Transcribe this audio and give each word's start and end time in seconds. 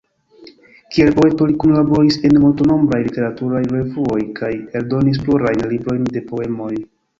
Kiel 0.95 1.11
poeto 1.19 1.47
li 1.51 1.57
kunlaboris 1.63 2.17
en 2.29 2.39
multnombraj 2.45 2.99
literaturaj 3.09 3.63
revuoj 3.75 4.19
kaj 4.41 4.51
eldonis 4.83 5.23
plurajn 5.29 5.65
librojn 5.77 6.13
de 6.19 6.27
poemoj. 6.35 6.75